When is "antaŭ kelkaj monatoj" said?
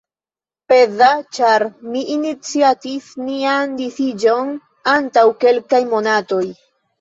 4.95-6.43